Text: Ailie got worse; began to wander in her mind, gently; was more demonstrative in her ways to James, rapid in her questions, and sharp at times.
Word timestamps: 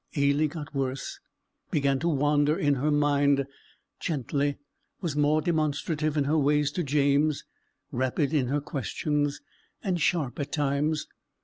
Ailie 0.15 0.47
got 0.47 0.73
worse; 0.73 1.19
began 1.69 1.99
to 1.99 2.07
wander 2.09 2.57
in 2.57 2.73
her 2.73 2.89
mind, 2.89 3.45
gently; 3.99 4.57
was 4.99 5.15
more 5.15 5.43
demonstrative 5.43 6.17
in 6.17 6.23
her 6.23 6.39
ways 6.39 6.71
to 6.71 6.81
James, 6.83 7.43
rapid 7.91 8.33
in 8.33 8.47
her 8.47 8.61
questions, 8.61 9.41
and 9.83 10.01
sharp 10.01 10.39
at 10.39 10.51
times. 10.51 11.05